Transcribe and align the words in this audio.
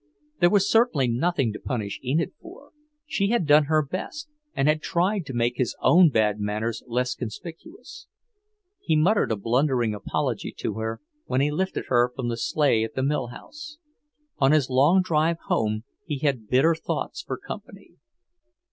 There 0.39 0.49
was 0.49 0.67
certainly 0.67 1.07
nothing 1.07 1.53
to 1.53 1.59
punish 1.59 1.99
Enid 2.03 2.31
for; 2.41 2.71
she 3.05 3.27
had 3.27 3.45
done 3.45 3.65
her 3.65 3.85
best, 3.85 4.29
and 4.55 4.67
had 4.67 4.81
tried 4.81 5.27
to 5.27 5.33
make 5.35 5.57
his 5.57 5.75
own 5.79 6.09
bad 6.09 6.39
manners 6.39 6.81
less 6.87 7.13
conspicuous. 7.13 8.07
He 8.79 8.95
muttered 8.95 9.31
a 9.31 9.35
blundering 9.35 9.93
apology 9.93 10.55
to 10.57 10.73
her 10.79 11.01
when 11.27 11.39
he 11.39 11.51
lifted 11.51 11.85
her 11.89 12.11
from 12.15 12.29
the 12.29 12.37
sleigh 12.37 12.83
at 12.83 12.95
the 12.95 13.03
mill 13.03 13.27
house. 13.27 13.77
On 14.39 14.53
his 14.53 14.71
long 14.71 15.03
drive 15.03 15.37
home 15.45 15.83
he 16.03 16.17
had 16.17 16.47
bitter 16.49 16.73
thoughts 16.73 17.21
for 17.21 17.37
company. 17.37 17.91